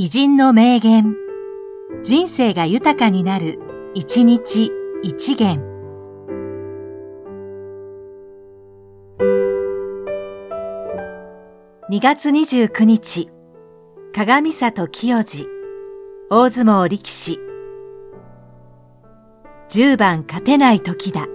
[0.00, 1.16] 偉人の名言。
[2.04, 3.58] 人生が豊かになる、
[3.94, 4.70] 一日
[5.02, 5.60] 一元。
[11.90, 13.28] 2月29日、
[14.14, 15.48] 鏡里清治、
[16.30, 17.40] 大相撲力士。
[19.68, 21.26] 10番勝てない時だ。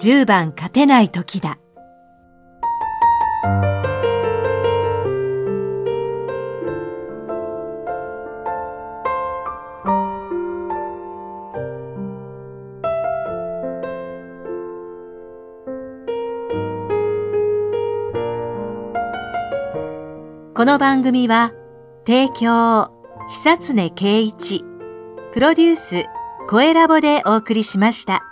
[0.00, 1.58] 10番勝てない時だ。
[20.54, 21.52] この番組は、
[22.06, 22.90] 提供、
[23.28, 24.64] 久常圭一、
[25.32, 26.04] プロデュース、
[26.48, 28.29] 声ラボでお送りしました。